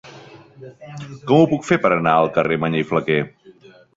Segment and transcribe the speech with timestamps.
[1.31, 3.23] Com ho puc fer per anar al carrer de Mañé i Flaquer?